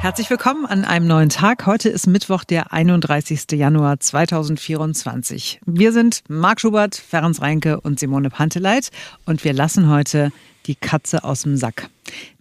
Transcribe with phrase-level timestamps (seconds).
[0.00, 1.66] Herzlich willkommen an einem neuen Tag.
[1.66, 3.50] Heute ist Mittwoch, der 31.
[3.52, 5.60] Januar 2024.
[5.66, 8.90] Wir sind Marc Schubert, Ferenc Reinke und Simone Panteleit
[9.26, 10.30] und wir lassen heute
[10.66, 11.90] die Katze aus dem Sack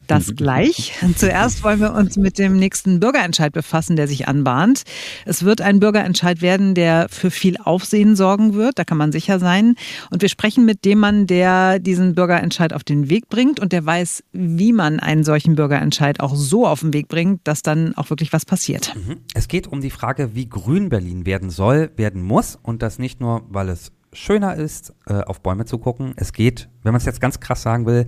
[0.08, 0.94] das gleich.
[1.16, 4.84] Zuerst wollen wir uns mit dem nächsten Bürgerentscheid befassen, der sich anbahnt.
[5.26, 9.40] Es wird ein Bürgerentscheid werden, der für viel Aufsehen sorgen wird, da kann man sicher
[9.40, 9.76] sein.
[10.10, 13.86] Und wir sprechen mit dem Mann, der diesen Bürgerentscheid auf den Weg bringt und der
[13.86, 18.10] weiß, wie man einen solchen Bürgerentscheid auch so auf den Weg bringt, dass dann auch
[18.10, 18.96] wirklich was passiert.
[18.96, 19.18] Mhm.
[19.34, 23.20] Es geht um die Frage, wie grün Berlin werden soll, werden muss und das nicht
[23.20, 26.14] nur, weil es schöner ist, äh, auf Bäume zu gucken.
[26.18, 28.08] Es geht, wenn man es jetzt ganz krass sagen will,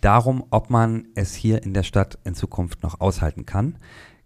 [0.00, 3.78] darum, ob man es hier in der Stadt in Zukunft noch aushalten kann.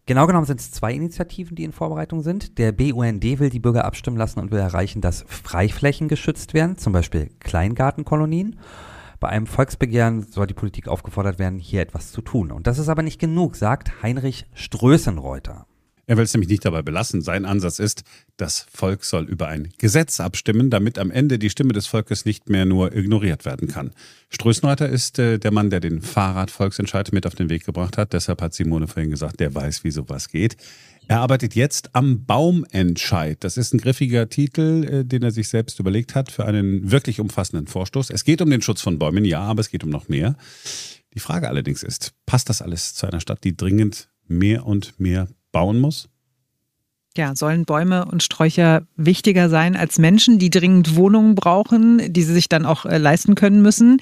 [0.04, 2.58] Genau genommen sind es zwei Initiativen, die in Vorbereitung sind.
[2.58, 6.92] Der BUND will die Bürger abstimmen lassen und will erreichen, dass Freiflächen geschützt werden, zum
[6.92, 8.58] Beispiel Kleingartenkolonien.
[9.20, 12.50] Bei einem Volksbegehren soll die Politik aufgefordert werden, hier etwas zu tun.
[12.50, 15.66] Und das ist aber nicht genug, sagt Heinrich Strößenreuter.
[16.12, 17.22] Er will es nämlich nicht dabei belassen.
[17.22, 18.04] Sein Ansatz ist,
[18.36, 22.50] das Volk soll über ein Gesetz abstimmen, damit am Ende die Stimme des Volkes nicht
[22.50, 23.92] mehr nur ignoriert werden kann.
[24.28, 28.12] Strößenreiter ist äh, der Mann, der den Fahrradvolksentscheid mit auf den Weg gebracht hat.
[28.12, 30.58] Deshalb hat Simone vorhin gesagt, der weiß, wie sowas geht.
[31.08, 33.42] Er arbeitet jetzt am Baumentscheid.
[33.42, 37.20] Das ist ein griffiger Titel, äh, den er sich selbst überlegt hat für einen wirklich
[37.20, 38.10] umfassenden Vorstoß.
[38.10, 40.36] Es geht um den Schutz von Bäumen, ja, aber es geht um noch mehr.
[41.14, 45.28] Die Frage allerdings ist, passt das alles zu einer Stadt, die dringend mehr und mehr
[45.52, 46.08] bauen muss?
[47.14, 52.32] Ja, sollen Bäume und Sträucher wichtiger sein als Menschen, die dringend Wohnungen brauchen, die sie
[52.32, 54.00] sich dann auch äh, leisten können müssen?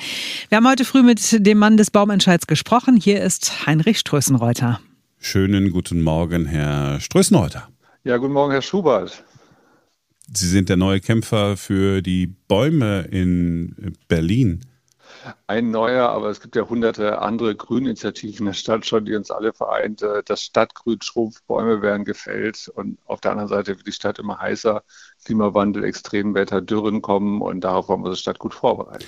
[0.48, 2.96] Wir haben heute früh mit dem Mann des Baumentscheids gesprochen.
[2.96, 4.80] Hier ist Heinrich Strößenreuter.
[5.18, 7.68] Schönen guten Morgen, Herr Strößenreuter.
[8.04, 9.24] Ja, guten Morgen, Herr Schubert.
[10.32, 14.60] Sie sind der neue Kämpfer für die Bäume in Berlin
[15.46, 19.30] ein neuer, aber es gibt ja hunderte andere Grüninitiativen in der Stadt schon, die uns
[19.30, 20.02] alle vereint.
[20.02, 24.18] Äh, das Stadtgrün schrumpft, Bäume werden gefällt und auf der anderen Seite wird die Stadt
[24.18, 24.82] immer heißer,
[25.24, 29.04] Klimawandel, Extremwetter, Dürren kommen und darauf wollen wir die Stadt gut vorbereiten.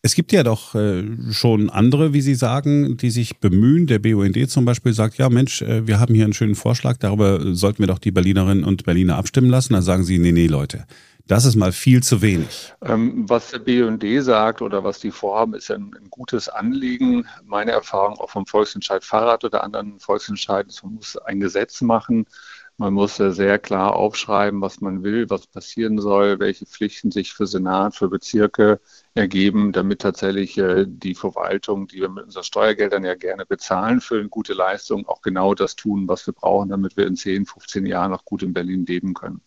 [0.00, 3.88] Es gibt ja doch äh, schon andere, wie Sie sagen, die sich bemühen.
[3.88, 7.54] Der BUND zum Beispiel sagt, ja Mensch, äh, wir haben hier einen schönen Vorschlag, darüber
[7.54, 9.72] sollten wir doch die Berlinerinnen und Berliner abstimmen lassen.
[9.72, 10.86] Da sagen Sie, nee, nee, Leute,
[11.28, 12.74] das ist mal viel zu wenig.
[12.82, 17.28] Ähm, was der BUND sagt oder was die vorhaben, ist ein, ein, gutes Anliegen.
[17.44, 22.26] Meine Erfahrung auch vom Volksentscheid Fahrrad oder anderen Volksentscheiden ist, man muss ein Gesetz machen.
[22.80, 27.46] Man muss sehr klar aufschreiben, was man will, was passieren soll, welche Pflichten sich für
[27.46, 28.80] Senat, für Bezirke
[29.14, 34.20] ergeben, damit tatsächlich äh, die Verwaltung, die wir mit unseren Steuergeldern ja gerne bezahlen für
[34.20, 37.84] eine gute Leistung, auch genau das tun, was wir brauchen, damit wir in 10, 15
[37.84, 39.42] Jahren noch gut in Berlin leben können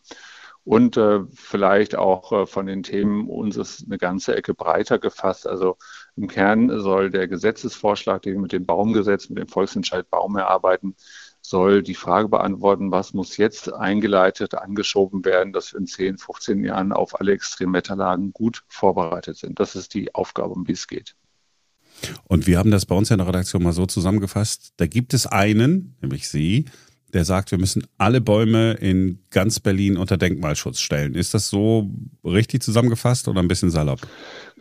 [0.64, 5.48] und äh, vielleicht auch äh, von den Themen uns ist eine ganze Ecke breiter gefasst.
[5.48, 5.78] Also
[6.16, 10.96] im Kern soll der Gesetzesvorschlag, den wir mit dem Baumgesetz, mit dem Volksentscheid Baum erarbeiten,
[11.42, 16.64] soll die Frage beantworten, was muss jetzt eingeleitet, angeschoben werden, dass wir in 10, 15
[16.64, 19.60] Jahren auf alle Extremwetterlagen gut vorbereitet sind.
[19.60, 21.16] Das ist die Aufgabe, um die es geht.
[22.26, 24.74] Und wir haben das bei uns in der Redaktion mal so zusammengefasst.
[24.78, 26.66] Da gibt es einen, nämlich Sie,
[27.14, 31.16] der sagt, wir müssen alle Bäume in ganz Berlin unter Denkmalschutz stellen.
[31.16, 31.90] Ist das so
[32.24, 34.02] richtig zusammengefasst oder ein bisschen salopp?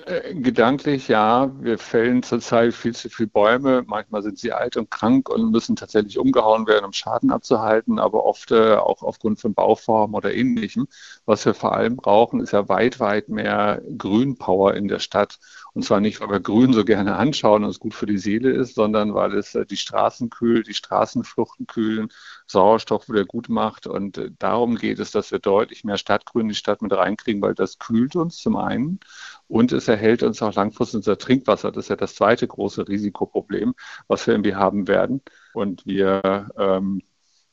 [0.06, 1.50] Äh, gedanklich ja.
[1.60, 3.84] Wir fällen zurzeit viel zu viele Bäume.
[3.86, 8.24] Manchmal sind sie alt und krank und müssen tatsächlich umgehauen werden, um Schaden abzuhalten, aber
[8.24, 10.86] oft äh, auch aufgrund von Bauformen oder ähnlichem.
[11.26, 15.38] Was wir vor allem brauchen, ist ja weit, weit mehr Grünpower in der Stadt.
[15.72, 18.50] Und zwar nicht, weil wir Grün so gerne anschauen und es gut für die Seele
[18.50, 22.08] ist, sondern weil es äh, die Straßen kühlt, die Straßenfluchten kühlen,
[22.50, 23.86] Sauerstoff wieder gut macht.
[23.86, 27.40] Und äh, darum geht es, dass wir deutlich mehr Stadtgrün in die Stadt mit reinkriegen,
[27.42, 29.00] weil das kühlt uns zum einen
[29.48, 31.72] und es erhält uns auch langfristig unser Trinkwasser.
[31.72, 33.74] Das ist ja das zweite große Risikoproblem,
[34.08, 35.22] was wir irgendwie haben werden.
[35.54, 37.02] Und wir ähm,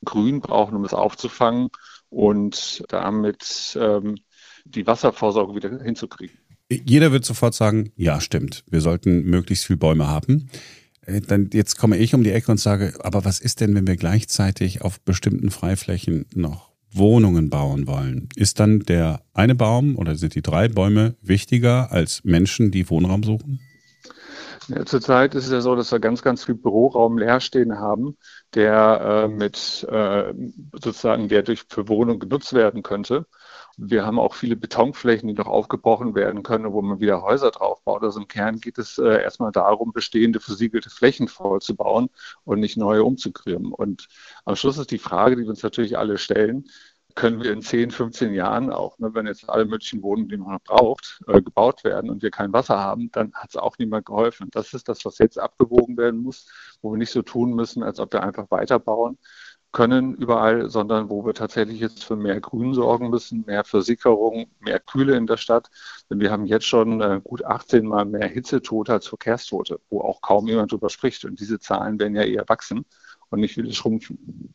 [0.03, 1.69] Grün brauchen, um es aufzufangen
[2.09, 4.16] und damit ähm,
[4.66, 6.38] die Wasservorsorge wieder hinzukriegen.
[6.69, 10.50] Jeder wird sofort sagen, ja, stimmt, wir sollten möglichst viel Bäume haben.
[11.07, 13.87] Äh, dann jetzt komme ich um die Ecke und sage, aber was ist denn, wenn
[13.87, 18.29] wir gleichzeitig auf bestimmten Freiflächen noch Wohnungen bauen wollen?
[18.35, 23.23] Ist dann der eine Baum oder sind die drei Bäume wichtiger als Menschen, die Wohnraum
[23.23, 23.59] suchen?
[24.67, 28.17] Ja, zurzeit ist es ja so, dass wir ganz, ganz viel Büroraum leer stehen haben,
[28.53, 30.34] der äh, mit äh,
[30.73, 33.26] sozusagen, der durch für Wohnung genutzt werden könnte.
[33.79, 37.84] Wir haben auch viele Betonflächen, die noch aufgebrochen werden können, wo man wieder Häuser drauf
[37.84, 38.03] baut.
[38.03, 42.09] Also im Kern geht es äh, erstmal darum, bestehende versiegelte Flächen vollzubauen
[42.44, 43.72] und nicht neue umzukriegen.
[43.72, 44.08] Und
[44.46, 46.66] am Schluss ist die Frage, die wir uns natürlich alle stellen,
[47.18, 50.53] können wir in 10, 15 Jahren auch, ne, wenn jetzt alle möglichen Wohnungen, die man
[50.53, 54.06] noch braucht, äh, gebaut werden und wir kein Wasser haben, dann hat es auch niemand
[54.06, 54.50] geholfen.
[54.52, 56.47] Das ist das, was jetzt abgewogen werden muss,
[56.82, 59.18] wo wir nicht so tun müssen, als ob wir einfach weiterbauen
[59.72, 64.79] können überall, sondern wo wir tatsächlich jetzt für mehr Grün sorgen müssen, mehr Versickerung, mehr
[64.79, 65.69] Kühle in der Stadt.
[66.09, 70.22] Denn wir haben jetzt schon äh, gut 18 Mal mehr Hitzetote als Verkehrstote, wo auch
[70.22, 71.25] kaum jemand drüber spricht.
[71.25, 72.85] Und diese Zahlen werden ja eher wachsen
[73.29, 74.53] und nicht wieder schrumpfen.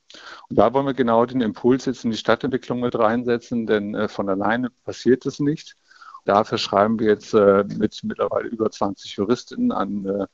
[0.48, 4.08] Und da wollen wir genau den Impuls jetzt in die Stadtentwicklung mit reinsetzen, denn äh,
[4.08, 5.76] von alleine passiert es nicht.
[6.24, 10.26] Dafür schreiben wir jetzt äh, mit mittlerweile über 20 Juristinnen an äh,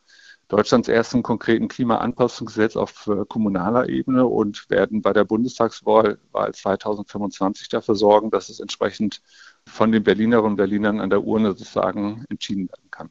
[0.48, 7.68] Deutschlands ersten konkreten Klimaanpassungsgesetz auf äh, kommunaler Ebene und werden bei der Bundestagswahl Wahl 2025
[7.68, 9.20] dafür sorgen, dass es entsprechend
[9.66, 13.10] von den Berlinerinnen und Berlinern an der Urne sozusagen entschieden werden kann.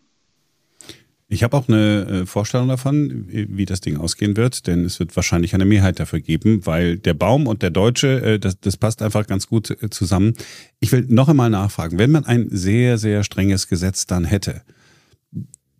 [1.30, 5.16] Ich habe auch eine äh, Vorstellung davon, wie das Ding ausgehen wird, denn es wird
[5.16, 9.01] wahrscheinlich eine Mehrheit dafür geben, weil der Baum und der Deutsche, äh, das, das passt
[9.01, 10.33] einfach ganz gut zusammen.
[10.80, 14.63] Ich will noch einmal nachfragen, wenn man ein sehr, sehr strenges Gesetz dann hätte,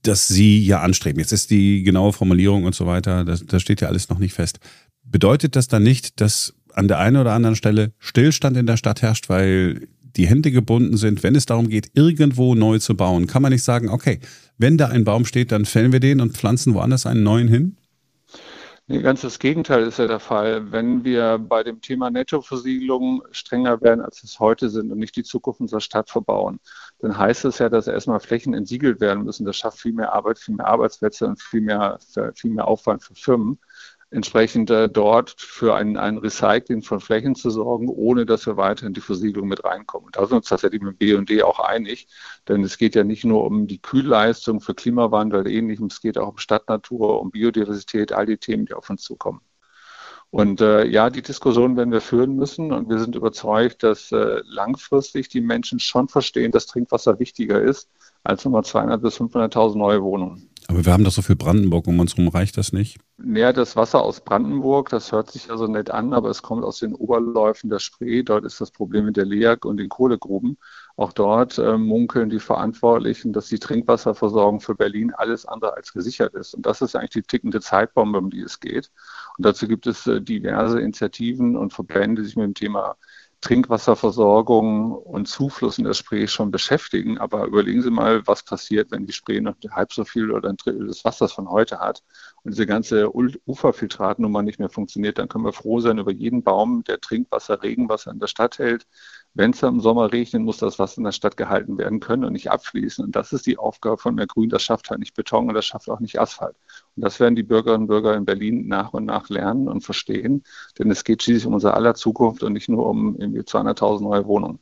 [0.08, 3.82] das Sie ja anstreben, jetzt ist die genaue Formulierung und so weiter, das, das steht
[3.82, 4.60] ja alles noch nicht fest.
[5.04, 9.02] Bedeutet das dann nicht, dass an der einen oder anderen Stelle Stillstand in der Stadt
[9.02, 13.28] herrscht, weil die Hände gebunden sind, wenn es darum geht, irgendwo neu zu bauen?
[13.28, 14.20] Kann man nicht sagen, okay,
[14.58, 17.78] wenn da ein Baum steht, dann fällen wir den und pflanzen woanders einen neuen hin?
[18.90, 20.72] Nee, ganz das Gegenteil ist ja der Fall.
[20.72, 25.24] Wenn wir bei dem Thema Nettoversiegelung strenger werden, als es heute sind und nicht die
[25.24, 26.62] Zukunft unserer Stadt verbauen,
[27.00, 29.46] dann heißt es ja, dass erstmal Flächen entsiegelt werden müssen.
[29.46, 32.00] Das schafft viel mehr Arbeit, viel mehr Arbeitsplätze und viel mehr,
[32.36, 33.60] viel mehr Aufwand für Firmen
[34.10, 38.88] entsprechend äh, dort für ein, ein Recycling von Flächen zu sorgen, ohne dass wir weiter
[38.88, 40.10] in die Versiegelung mit reinkommen.
[40.14, 42.08] Da sind wir uns tatsächlich mit BD auch einig,
[42.48, 46.18] denn es geht ja nicht nur um die Kühlleistung für Klimawandel oder ähnlichem, es geht
[46.18, 49.42] auch um Stadtnatur, um Biodiversität, all die Themen, die auf uns zukommen.
[50.30, 54.42] Und äh, ja, die Diskussion werden wir führen müssen und wir sind überzeugt, dass äh,
[54.46, 57.90] langfristig die Menschen schon verstehen, dass Trinkwasser wichtiger ist
[58.24, 60.50] als nochmal 200.000 bis 500.000 neue Wohnungen.
[60.68, 62.98] Aber wir haben doch so viel Brandenburg um uns herum, reicht das nicht?
[63.20, 66.78] Naja, das Wasser aus Brandenburg, das hört sich also nett an, aber es kommt aus
[66.80, 68.22] den Oberläufen der Spree.
[68.22, 70.58] Dort ist das Problem mit der LEAG und den Kohlegruben.
[70.96, 76.36] Auch dort äh, munkeln die Verantwortlichen, dass die Trinkwasserversorgung für Berlin alles andere als gesichert
[76.36, 76.54] ist.
[76.54, 78.92] Und das ist eigentlich die tickende Zeitbombe, um die es geht.
[79.38, 82.98] Und dazu gibt es äh, diverse Initiativen und Verbände, die sich mit dem Thema
[83.42, 87.18] Trinkwasserversorgung und Zufluss in der Spree schon beschäftigen.
[87.18, 90.58] Aber überlegen Sie mal, was passiert, wenn die Spree noch halb so viel oder ein
[90.58, 92.04] Drittel des Wassers von heute hat
[92.44, 95.18] und diese ganze Uferfiltratnummer nicht mehr funktioniert.
[95.20, 98.88] Dann können wir froh sein über jeden Baum, der Trinkwasser, Regenwasser in der Stadt hält.
[99.38, 102.34] Wenn es im Sommer regnet, muss das Wasser in der Stadt gehalten werden können und
[102.34, 103.06] nicht abfließen.
[103.06, 104.50] Und das ist die Aufgabe von mehr Grün.
[104.50, 106.56] Das schafft halt nicht Beton und das schafft auch nicht Asphalt.
[106.96, 110.44] Und das werden die Bürgerinnen und Bürger in Berlin nach und nach lernen und verstehen.
[110.80, 114.26] Denn es geht schließlich um unser aller Zukunft und nicht nur um irgendwie 200.000 neue
[114.26, 114.58] Wohnungen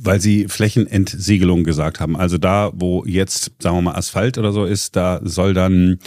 [0.00, 2.16] weil Sie Flächenentsiegelung gesagt haben.
[2.16, 5.98] Also da, wo jetzt, sagen wir mal, Asphalt oder so ist, da soll dann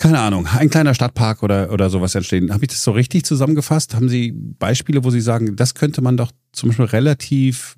[0.00, 2.52] keine Ahnung, ein kleiner Stadtpark oder, oder sowas entstehen.
[2.52, 3.94] Habe ich das so richtig zusammengefasst?
[3.94, 7.76] Haben Sie Beispiele, wo Sie sagen, das könnte man doch zum Beispiel relativ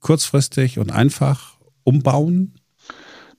[0.00, 2.54] kurzfristig und einfach umbauen?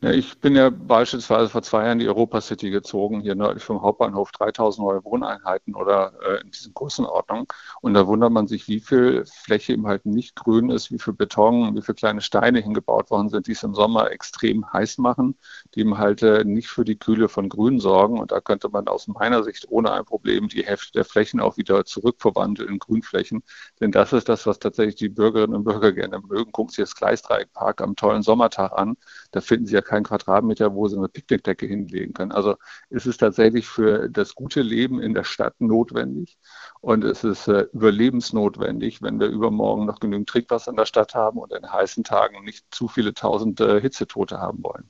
[0.04, 3.64] Ja, ich bin ja beispielsweise vor zwei Jahren in die Europa City gezogen, hier nördlich
[3.64, 7.46] vom Hauptbahnhof, 3000 neue Wohneinheiten oder äh, in diesen Größenordnungen.
[7.80, 11.14] Und da wundert man sich, wie viel Fläche eben halt nicht grün ist, wie viel
[11.14, 15.38] Beton, wie viele kleine Steine hingebaut worden sind, die es im Sommer extrem heiß machen,
[15.74, 18.20] die eben halt äh, nicht für die Kühle von Grün sorgen.
[18.20, 21.56] Und da könnte man aus meiner Sicht ohne ein Problem die Hälfte der Flächen auch
[21.56, 23.42] wieder zurückverwandeln in Grünflächen.
[23.80, 26.52] Denn das ist das, was tatsächlich die Bürgerinnen und Bürger gerne mögen.
[26.52, 28.98] Gucken Sie das Gleisdreieckpark am tollen Sommertag an.
[29.32, 32.32] Da finden Sie ja keinen Quadratmeter, wo sie eine Picknickdecke hinlegen können.
[32.32, 32.56] Also
[32.90, 36.38] es ist tatsächlich für das gute Leben in der Stadt notwendig
[36.82, 41.38] und es ist äh, überlebensnotwendig, wenn wir übermorgen noch genügend Trinkwasser in der Stadt haben
[41.38, 44.90] und in heißen Tagen nicht zu viele tausend äh, Hitzetote haben wollen.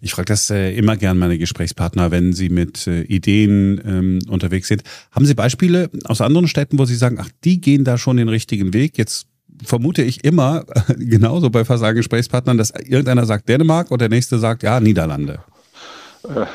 [0.00, 4.68] Ich frage das äh, immer gern meine Gesprächspartner, wenn sie mit äh, Ideen ähm, unterwegs
[4.68, 4.84] sind.
[5.10, 8.28] Haben Sie Beispiele aus anderen Städten, wo Sie sagen, ach, die gehen da schon den
[8.28, 8.98] richtigen Weg?
[8.98, 9.26] Jetzt
[9.64, 10.64] vermute ich immer,
[10.98, 15.40] genauso bei Versagen Gesprächspartnern, dass irgendeiner sagt Dänemark und der nächste sagt, ja, Niederlande.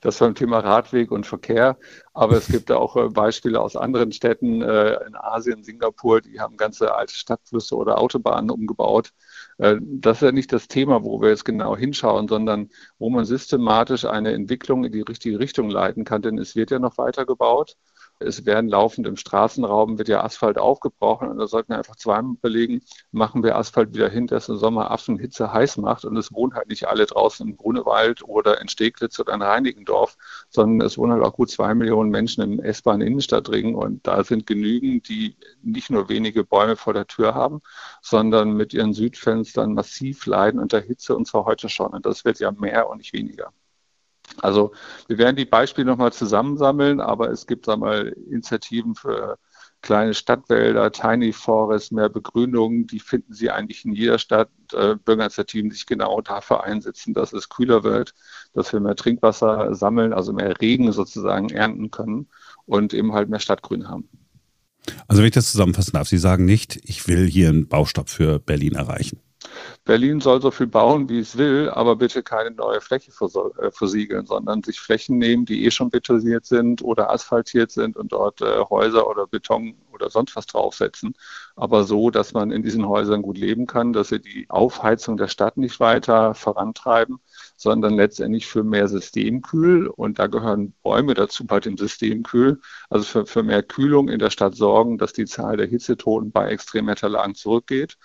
[0.00, 1.78] Das beim Thema Radweg und Verkehr.
[2.12, 6.56] Aber es gibt auch äh, Beispiele aus anderen Städten äh, in Asien, Singapur, die haben
[6.56, 9.12] ganze alte Stadtflüsse oder Autobahnen umgebaut.
[9.58, 13.24] Äh, das ist ja nicht das Thema, wo wir jetzt genau hinschauen, sondern wo man
[13.24, 17.24] systematisch eine Entwicklung in die richtige Richtung leiten kann, denn es wird ja noch weiter
[17.24, 17.76] gebaut.
[18.18, 22.34] Es werden laufend im Straßenraum, wird ja Asphalt aufgebrochen und da sollten wir einfach zweimal
[22.36, 26.32] überlegen, machen wir Asphalt wieder hin, dass im Sommer Affen Hitze heiß macht und es
[26.32, 30.16] wohnen halt nicht alle draußen im Grunewald oder in Steglitz oder in Reinigendorf,
[30.48, 35.08] sondern es wohnen halt auch gut zwei Millionen Menschen im S-Bahn-Innenstadtring und da sind genügend,
[35.08, 37.60] die nicht nur wenige Bäume vor der Tür haben,
[38.02, 41.92] sondern mit ihren Südfenstern massiv leiden unter Hitze und zwar heute schon.
[41.92, 43.52] Und das wird ja mehr und nicht weniger.
[44.38, 44.72] Also
[45.06, 49.38] wir werden die Beispiele nochmal zusammensammeln, aber es gibt da mal Initiativen für
[49.84, 54.48] kleine Stadtwälder, Tiny Forest, mehr Begrünungen, die finden Sie eigentlich in jeder Stadt.
[54.72, 58.14] Äh, Bürgerinitiativen, die sich genau dafür einsetzen, dass es kühler wird,
[58.54, 62.28] dass wir mehr Trinkwasser sammeln, also mehr Regen sozusagen ernten können
[62.64, 64.08] und eben halt mehr Stadtgrün haben.
[65.06, 68.38] Also wenn ich das zusammenfassen darf, Sie sagen nicht, ich will hier einen Baustopp für
[68.38, 69.20] Berlin erreichen.
[69.84, 74.26] Berlin soll so viel bauen, wie es will, aber bitte keine neue Fläche äh, versiegeln,
[74.26, 78.60] sondern sich Flächen nehmen, die eh schon betoniert sind oder asphaltiert sind und dort äh,
[78.70, 81.14] Häuser oder Beton oder sonst was draufsetzen.
[81.56, 85.28] Aber so, dass man in diesen Häusern gut leben kann, dass sie die Aufheizung der
[85.28, 87.20] Stadt nicht weiter vorantreiben,
[87.56, 89.86] sondern letztendlich für mehr Systemkühl.
[89.88, 92.60] Und da gehören Bäume dazu bei dem Systemkühl.
[92.90, 96.48] Also für, für mehr Kühlung in der Stadt sorgen, dass die Zahl der Hitzetoten bei
[96.48, 97.96] Extremwetterlagen zurückgeht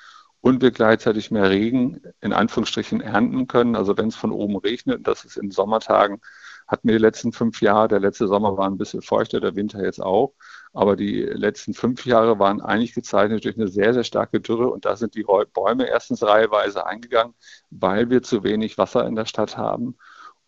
[0.42, 3.76] und wir gleichzeitig mehr Regen in Anführungsstrichen ernten können.
[3.76, 6.22] Also wenn es von oben regnet, das ist in Sommertagen,
[6.68, 9.84] hatten wir die letzten fünf Jahre, der letzte Sommer war ein bisschen feuchter, der Winter
[9.84, 10.36] jetzt auch,
[10.72, 14.86] aber die letzten fünf Jahre waren eigentlich gezeichnet durch eine sehr, sehr starke Dürre und
[14.86, 17.34] da sind die Bäume erstens reiheweise eingegangen,
[17.72, 19.98] weil wir zu wenig Wasser in der Stadt haben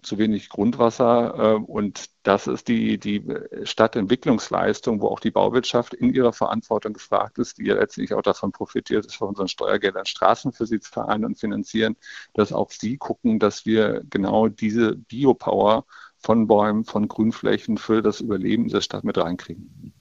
[0.02, 1.56] zu wenig Grundwasser.
[1.56, 3.24] Ähm, und das ist die, die
[3.64, 8.52] Stadtentwicklungsleistung, wo auch die Bauwirtschaft in ihrer Verantwortung gefragt ist, die ja letztlich auch davon
[8.52, 11.96] profitiert, dass wir unseren Steuergeldern Straßen für sie zahlen und finanzieren,
[12.34, 15.86] dass auch sie gucken, dass wir genau diese Biopower
[16.20, 19.94] von Bäumen, von Grünflächen für das Überleben dieser Stadt mit reinkriegen.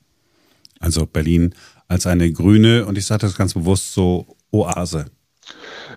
[0.79, 1.55] Also Berlin
[1.89, 5.07] als eine grüne, und ich sage das ganz bewusst so, Oase.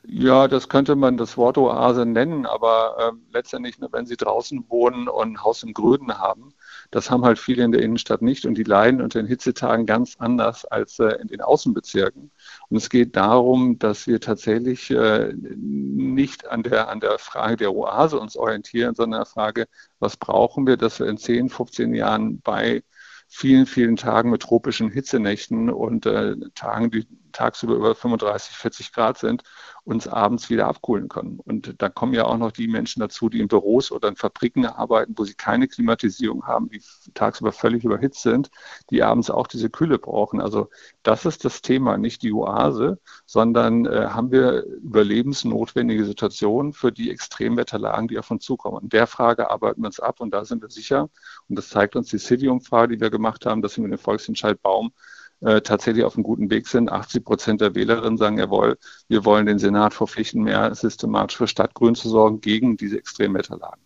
[0.05, 4.65] Ja, das könnte man das Wort Oase nennen, aber äh, letztendlich, ne, wenn Sie draußen
[4.69, 6.53] wohnen und ein Haus im Grünen haben,
[6.91, 10.15] das haben halt viele in der Innenstadt nicht und die leiden unter den Hitzetagen ganz
[10.19, 12.31] anders als äh, in den Außenbezirken.
[12.69, 17.73] Und es geht darum, dass wir tatsächlich äh, nicht an der, an der Frage der
[17.75, 19.67] Oase uns orientieren, sondern an der Frage,
[19.99, 22.83] was brauchen wir, dass wir in 10, 15 Jahren bei
[23.27, 29.17] vielen, vielen Tagen mit tropischen Hitzenächten und äh, Tagen, die tagsüber über 35, 40 Grad
[29.17, 29.43] sind,
[29.85, 31.39] uns abends wieder abkühlen können.
[31.39, 34.65] Und da kommen ja auch noch die Menschen dazu, die in Büros oder in Fabriken
[34.65, 36.81] arbeiten, wo sie keine Klimatisierung haben, die
[37.13, 38.49] tagsüber völlig überhitzt sind,
[38.89, 40.39] die abends auch diese Kühle brauchen.
[40.39, 40.69] Also
[41.03, 47.11] das ist das Thema, nicht die Oase, sondern äh, haben wir überlebensnotwendige Situationen für die
[47.11, 48.83] Extremwetterlagen, die auf uns zukommen.
[48.83, 51.09] In der Frage arbeiten wir uns ab und da sind wir sicher.
[51.49, 54.61] Und das zeigt uns die City-Umfrage, die wir gemacht haben, dass wir mit dem Volksentscheid
[54.61, 54.93] Baum
[55.43, 56.91] äh, tatsächlich auf einem guten Weg sind.
[56.91, 61.95] 80 Prozent der Wählerinnen sagen, jawohl, wir wollen den Senat verpflichten, mehr systematisch für Stadtgrün
[61.95, 63.81] zu sorgen gegen diese Extremwetterlagen.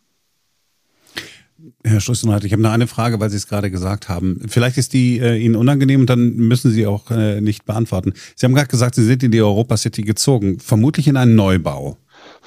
[1.84, 4.42] Herr Schlussenreit, ich habe noch eine Frage, weil Sie es gerade gesagt haben.
[4.48, 8.14] Vielleicht ist die äh, Ihnen unangenehm und dann müssen Sie auch äh, nicht beantworten.
[8.36, 11.98] Sie haben gerade gesagt, Sie sind in die Europa City gezogen, vermutlich in einen Neubau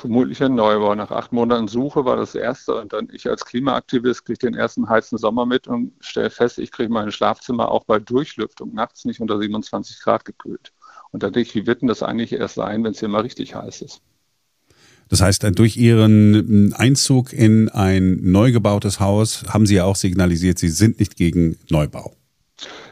[0.00, 0.95] vermutlich ein Neubau.
[0.95, 4.88] Nach acht Monaten Suche war das erste und dann ich als Klimaaktivist kriege den ersten
[4.88, 9.21] heißen Sommer mit und stelle fest, ich kriege mein Schlafzimmer auch bei Durchlüftung nachts nicht
[9.21, 10.73] unter 27 Grad gekühlt.
[11.12, 13.23] Und da denke ich, wie wird denn das eigentlich erst sein, wenn es hier mal
[13.23, 14.00] richtig heiß ist?
[15.09, 20.59] Das heißt, durch Ihren Einzug in ein neu gebautes Haus haben Sie ja auch signalisiert,
[20.59, 22.14] Sie sind nicht gegen Neubau.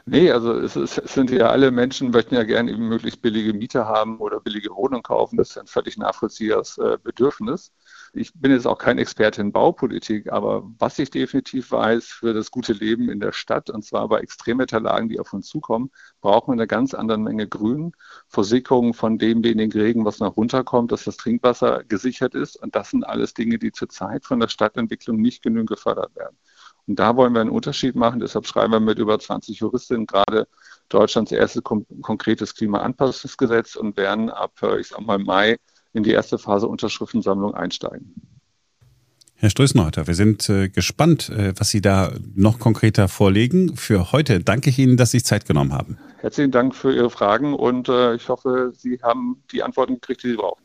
[0.06, 3.52] Nee, also es, ist, es, sind ja alle Menschen, möchten ja gerne eben möglichst billige
[3.52, 5.36] Miete haben oder billige Wohnungen kaufen.
[5.36, 7.72] Das ist ein völlig nachvollziehbares äh, Bedürfnis.
[8.14, 12.50] Ich bin jetzt auch kein Experte in Baupolitik, aber was ich definitiv weiß für das
[12.50, 15.90] gute Leben in der Stadt, und zwar bei Extremwetterlagen, die auf uns zukommen,
[16.22, 17.92] brauchen wir eine ganz andere Menge Grün,
[18.28, 22.56] Versickerung von dem wenigen Regen, was noch runterkommt, dass das Trinkwasser gesichert ist.
[22.56, 26.36] Und das sind alles Dinge, die zurzeit von der Stadtentwicklung nicht genügend gefördert werden.
[26.88, 28.18] Und da wollen wir einen Unterschied machen.
[28.18, 30.48] Deshalb schreiben wir mit über 20 Juristinnen gerade
[30.88, 35.58] Deutschlands erstes konkretes Klimaanpassungsgesetz und werden ab, äh, ich sag mal, Mai
[35.92, 38.14] in die erste Phase Unterschriftensammlung einsteigen.
[39.34, 43.76] Herr Strößenreuter, wir sind äh, gespannt, äh, was Sie da noch konkreter vorlegen.
[43.76, 45.98] Für heute danke ich Ihnen, dass Sie sich Zeit genommen haben.
[46.16, 50.30] Herzlichen Dank für Ihre Fragen und äh, ich hoffe, Sie haben die Antworten gekriegt, die
[50.30, 50.64] Sie brauchen.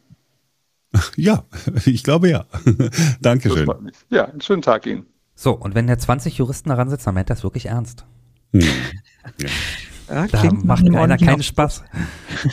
[1.16, 1.44] Ja,
[1.86, 2.46] ich glaube ja.
[3.22, 3.68] Dankeschön.
[4.10, 5.13] Ja, einen schönen Tag Ihnen.
[5.36, 8.06] So, und wenn der 20 Juristen daran sitzen, dann meint das wirklich ernst.
[8.52, 8.62] Hm.
[9.40, 9.48] Ja.
[10.10, 11.84] Ja, da macht keiner keinen Spaß.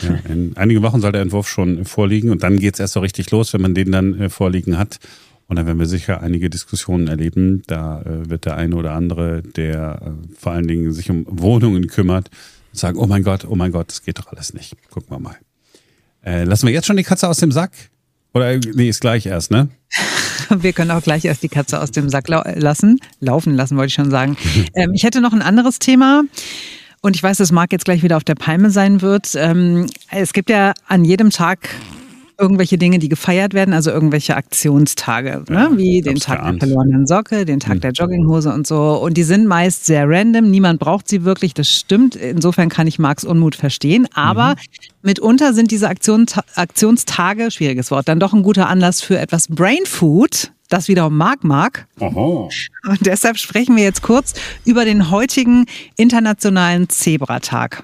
[0.01, 3.01] Ja, in einigen Wochen soll der Entwurf schon vorliegen und dann geht es erst so
[3.01, 4.99] richtig los, wenn man den dann äh, vorliegen hat.
[5.47, 7.63] Und da werden wir sicher einige Diskussionen erleben.
[7.67, 11.87] Da äh, wird der eine oder andere, der äh, vor allen Dingen sich um Wohnungen
[11.87, 12.29] kümmert,
[12.71, 14.75] sagen, oh mein Gott, oh mein Gott, das geht doch alles nicht.
[14.89, 15.35] Gucken wir mal.
[16.23, 17.73] Äh, lassen wir jetzt schon die Katze aus dem Sack?
[18.33, 19.69] Oder nee, ist gleich erst, ne?
[20.49, 22.99] Wir können auch gleich erst die Katze aus dem Sack lau lassen.
[23.19, 24.37] Laufen lassen, wollte ich schon sagen.
[24.75, 26.23] ähm, ich hätte noch ein anderes Thema.
[27.01, 29.31] Und ich weiß, dass Marc jetzt gleich wieder auf der Palme sein wird.
[29.35, 31.69] Ähm, es gibt ja an jedem Tag
[32.37, 35.69] irgendwelche Dinge, die gefeiert werden, also irgendwelche Aktionstage, ne?
[35.75, 37.81] wie den Tag der verlorenen Socke, den Tag hm.
[37.81, 38.93] der Jogginghose und so.
[39.01, 40.49] Und die sind meist sehr random.
[40.49, 41.53] Niemand braucht sie wirklich.
[41.53, 42.15] Das stimmt.
[42.15, 44.07] Insofern kann ich Marks Unmut verstehen.
[44.13, 44.87] Aber mhm.
[45.01, 49.85] mitunter sind diese Aktions Aktionstage, schwieriges Wort, dann doch ein guter Anlass für etwas Brain
[49.85, 50.51] Food.
[50.69, 51.85] Das wiederum Marc mag.
[51.99, 52.47] Aha.
[52.87, 54.33] Und deshalb sprechen wir jetzt kurz
[54.63, 55.65] über den heutigen
[55.97, 57.83] Internationalen Zebratag.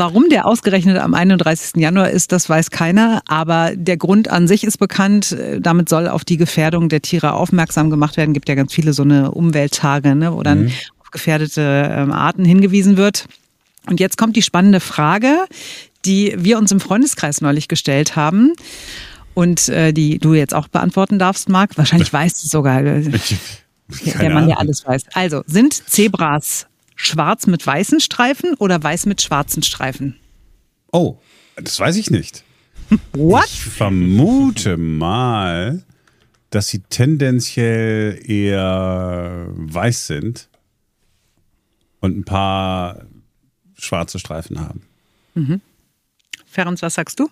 [0.00, 1.76] Warum der ausgerechnet am 31.
[1.76, 3.20] Januar ist, das weiß keiner.
[3.28, 5.36] Aber der Grund an sich ist bekannt.
[5.60, 8.30] Damit soll auf die Gefährdung der Tiere aufmerksam gemacht werden.
[8.30, 10.72] Es gibt ja ganz viele so eine Umwelttage, ne, wo dann mhm.
[11.00, 13.26] auf gefährdete ähm, Arten hingewiesen wird.
[13.90, 15.44] Und jetzt kommt die spannende Frage,
[16.06, 18.54] die wir uns im Freundeskreis neulich gestellt haben
[19.34, 21.76] und äh, die du jetzt auch beantworten darfst, Marc.
[21.76, 22.80] Wahrscheinlich weißt du sogar.
[22.82, 25.02] Der Mann, der alles weiß.
[25.12, 26.69] Also, sind Zebras
[27.00, 30.16] schwarz mit weißen Streifen oder weiß mit schwarzen Streifen?
[30.92, 31.18] Oh,
[31.56, 32.44] das weiß ich nicht.
[33.12, 33.46] What?
[33.46, 35.84] Ich vermute mal,
[36.50, 40.48] dass sie tendenziell eher weiß sind
[42.00, 43.06] und ein paar
[43.74, 44.82] schwarze Streifen haben.
[45.34, 45.60] Mhm.
[46.44, 47.30] Ferenc, was sagst du?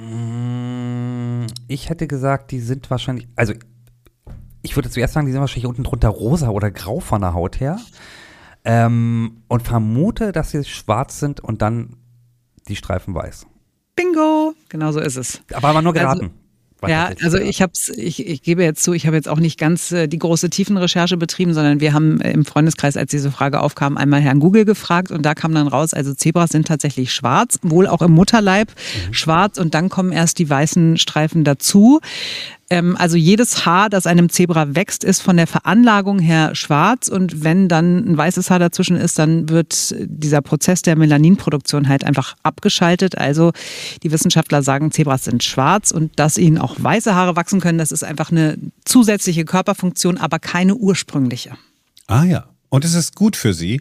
[0.00, 3.54] Mm, ich hätte gesagt, die sind wahrscheinlich, also
[4.62, 7.58] ich würde zuerst sagen, die sind wahrscheinlich unten drunter rosa oder grau von der Haut
[7.58, 7.80] her.
[8.64, 11.96] Ähm, und vermute, dass sie schwarz sind und dann
[12.68, 13.46] die Streifen weiß.
[13.96, 14.54] Bingo!
[14.68, 15.40] Genau so ist es.
[15.52, 16.30] Aber, aber nur geraten.
[16.80, 19.58] Also, ja, also ich hab's, ich, ich gebe jetzt zu, ich habe jetzt auch nicht
[19.58, 23.60] ganz äh, die große Tiefenrecherche betrieben, sondern wir haben äh, im Freundeskreis, als diese Frage
[23.60, 27.58] aufkam, einmal Herrn Google gefragt und da kam dann raus, also Zebras sind tatsächlich schwarz,
[27.62, 29.14] wohl auch im Mutterleib mhm.
[29.14, 31.98] schwarz und dann kommen erst die weißen Streifen dazu.
[32.70, 37.42] Ähm, also jedes Haar, das einem Zebra wächst, ist von der Veranlagung her schwarz und
[37.42, 42.36] wenn dann ein weißes Haar dazwischen ist, dann wird dieser Prozess der Melaninproduktion halt einfach
[42.42, 43.16] abgeschaltet.
[43.16, 43.52] Also
[44.02, 47.92] die Wissenschaftler sagen, Zebras sind schwarz und dass ihnen auch weiße Haare wachsen können, das
[47.92, 51.52] ist einfach eine zusätzliche Körperfunktion, aber keine ursprüngliche.
[52.06, 53.80] Ah ja, und es ist gut für sie.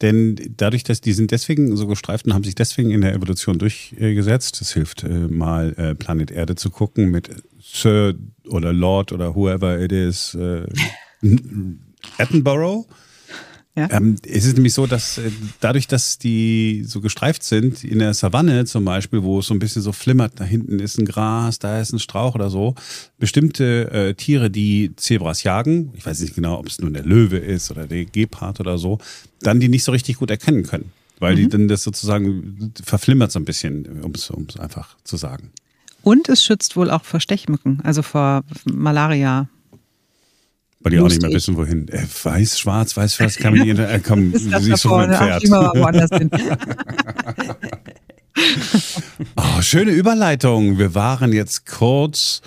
[0.00, 3.58] Denn dadurch, dass die sind deswegen so gestreift und haben sich deswegen in der Evolution
[3.58, 4.60] durchgesetzt.
[4.60, 7.28] Das hilft äh, mal äh, Planet Erde zu gucken mit
[7.72, 8.14] Sir
[8.48, 10.66] oder Lord oder whoever it is, äh,
[12.18, 12.86] Attenborough.
[13.76, 13.88] Ja.
[13.92, 15.30] Ähm, es ist nämlich so, dass äh,
[15.60, 19.60] dadurch, dass die so gestreift sind, in der Savanne zum Beispiel, wo es so ein
[19.60, 22.74] bisschen so flimmert, da hinten ist ein Gras, da ist ein Strauch oder so,
[23.18, 27.38] bestimmte äh, Tiere, die Zebras jagen, ich weiß nicht genau, ob es nun der Löwe
[27.38, 28.98] ist oder der Gepard oder so,
[29.40, 30.92] dann die nicht so richtig gut erkennen können.
[31.20, 31.36] Weil mhm.
[31.36, 35.52] die dann das sozusagen verflimmert so ein bisschen, um es einfach zu sagen.
[36.02, 39.48] Und es schützt wohl auch vor Stechmücken, also vor Malaria.
[40.80, 41.88] Weil die auch nicht mehr wissen, wohin.
[41.88, 43.78] Äh, weiß, schwarz, weiß, schwarz, kann man nicht.
[43.78, 45.44] Äh, komm, siehst du mein Pferd.
[49.36, 50.78] oh, schöne Überleitung.
[50.78, 52.40] Wir waren jetzt kurz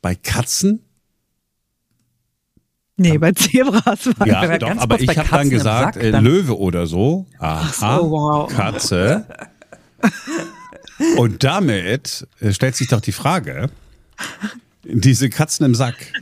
[0.00, 0.80] bei Katzen.
[2.96, 6.12] Nee, bei Zebras waren ja, wir doch, ganz aber ich habe dann gesagt, Sack, äh,
[6.12, 7.26] dann Löwe oder so.
[7.38, 8.48] Aha, so, wow.
[8.48, 9.26] Katze.
[11.16, 13.70] Und damit äh, stellt sich doch die Frage,
[14.84, 16.12] diese Katzen im Sack,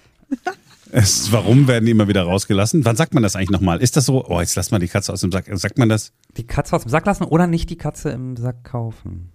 [0.91, 2.85] es, warum werden die immer wieder rausgelassen?
[2.85, 3.81] Wann sagt man das eigentlich nochmal?
[3.81, 6.13] Ist das so, oh, jetzt lass mal die Katze aus dem Sack, sagt man das?
[6.37, 9.33] Die Katze aus dem Sack lassen oder nicht die Katze im Sack kaufen?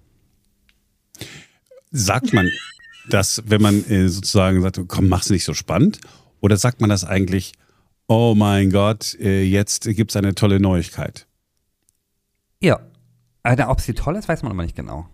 [1.91, 2.49] Sagt man
[3.09, 5.99] das, wenn man äh, sozusagen sagt, komm, mach's nicht so spannend?
[6.41, 7.53] Oder sagt man das eigentlich,
[8.07, 11.25] oh mein Gott, äh, jetzt gibt's eine tolle Neuigkeit?
[12.59, 12.79] Ja.
[13.43, 15.07] Aber ob sie toll ist, weiß man immer nicht genau.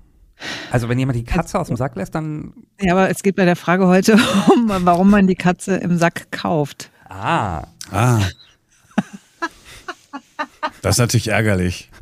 [0.71, 2.53] Also wenn jemand die Katze aus dem Sack lässt, dann.
[2.79, 4.13] Ja, aber es geht bei der Frage heute
[4.53, 6.89] um, warum man die Katze im Sack kauft.
[7.09, 7.63] Ah.
[7.91, 8.21] Ah.
[10.81, 11.89] Das ist natürlich ärgerlich.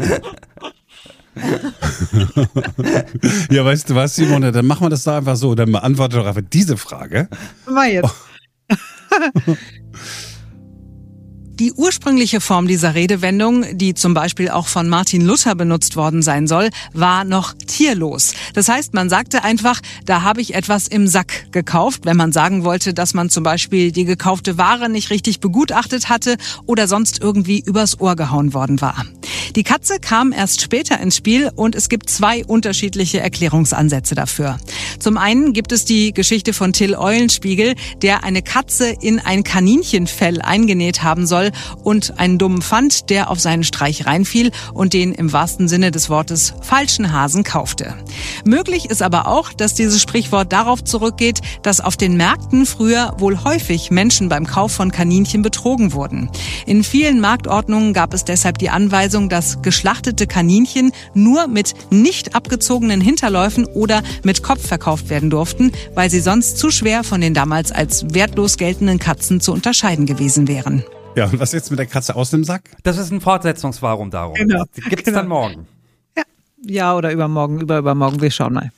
[3.50, 5.56] ja, weißt du was, Simone, dann machen wir das doch einfach so.
[5.56, 7.28] Dann beantworte doch einfach diese Frage.
[7.68, 8.14] Mal jetzt.
[11.62, 16.48] Die ursprüngliche Form dieser Redewendung, die zum Beispiel auch von Martin Luther benutzt worden sein
[16.48, 18.34] soll, war noch tierlos.
[18.56, 22.64] Das heißt, man sagte einfach, da habe ich etwas im Sack gekauft, wenn man sagen
[22.64, 27.60] wollte, dass man zum Beispiel die gekaufte Ware nicht richtig begutachtet hatte oder sonst irgendwie
[27.64, 29.06] übers Ohr gehauen worden war.
[29.56, 34.58] Die Katze kam erst später ins Spiel und es gibt zwei unterschiedliche Erklärungsansätze dafür.
[34.98, 40.42] Zum einen gibt es die Geschichte von Till Eulenspiegel, der eine Katze in ein Kaninchenfell
[40.42, 41.51] eingenäht haben soll
[41.84, 46.10] und einen dummen fand, der auf seinen Streich reinfiel und den im wahrsten Sinne des
[46.10, 47.94] Wortes falschen Hasen kaufte.
[48.46, 53.44] Möglich ist aber auch, dass dieses Sprichwort darauf zurückgeht, dass auf den Märkten früher wohl
[53.44, 56.30] häufig Menschen beim Kauf von Kaninchen betrogen wurden.
[56.66, 63.02] In vielen Marktordnungen gab es deshalb die Anweisung, dass geschlachtete Kaninchen nur mit nicht abgezogenen
[63.02, 67.72] Hinterläufen oder mit Kopf verkauft werden durften, weil sie sonst zu schwer von den damals
[67.72, 70.84] als wertlos geltenden Katzen zu unterscheiden gewesen wären.
[71.16, 72.70] Ja, und was jetzt mit der Katze aus dem Sack?
[72.84, 74.36] Das ist ein Fortsetzungswarum darum.
[74.36, 74.64] Genau.
[74.76, 75.18] Die gibt's Genau.
[75.20, 75.68] dann morgen.
[76.18, 76.24] Ja,
[76.66, 78.72] ja oder übermorgen, über übermorgen, wir schauen mal.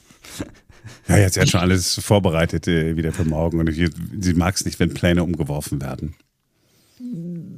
[1.08, 3.60] Ja, jetzt hat schon alles vorbereitet äh, wieder für morgen.
[3.60, 6.16] Und ich, sie mag es nicht, wenn Pläne umgeworfen werden.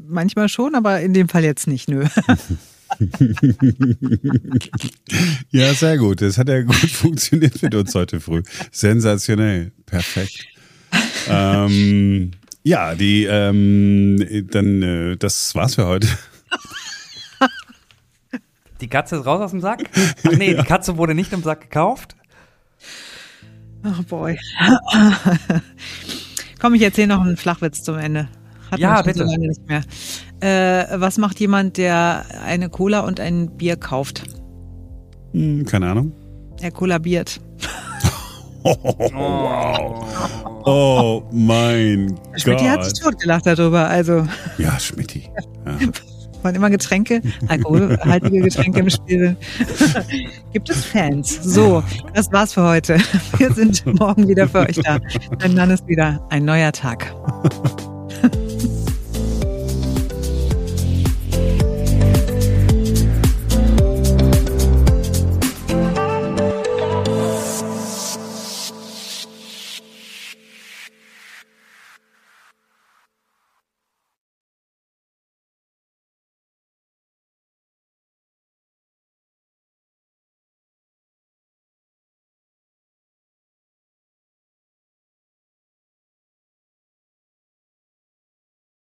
[0.08, 2.06] Manchmal schon, aber in dem Fall jetzt nicht, nö.
[5.52, 6.22] Ja, sehr gut.
[6.22, 8.44] Das hat ja gut funktioniert mit uns heute früh.
[8.72, 9.72] Sensationell.
[9.86, 10.46] Perfekt.
[11.28, 12.32] ähm,
[12.66, 16.08] ja, die, ähm, dann, äh, das war's für heute.
[18.82, 19.84] Die Katze ist raus aus dem Sack?
[20.28, 22.16] Ach nee, die Katze wurde nicht im Sack gekauft.
[23.86, 24.38] Oh boy.
[26.60, 28.28] Komm, ich erzähle noch einen Flachwitz zum Ende.
[28.70, 29.20] Hat Ja, bitte.
[29.20, 29.82] So lange nicht mehr.
[30.42, 34.24] Äh, was macht jemand, der eine Cola und ein Bier kauft?
[35.32, 36.12] Hm, keine Ahnung.
[36.60, 37.40] Er kollabiert.
[40.68, 43.14] Oh mein Schmidt hat sich Gott.
[43.14, 43.88] totgelacht darüber.
[43.88, 45.30] Also Ja, Schmidti.
[45.66, 45.78] Ja.
[46.46, 49.36] waren immer Getränke, alkoholhaltige Getränke im Spiel.
[50.54, 51.40] Gibt es Fans?
[51.42, 52.98] So, das war's für heute.
[53.38, 55.00] Wir sind morgen wieder für euch da.
[55.40, 57.14] Dann ist wieder ein neuer Tag.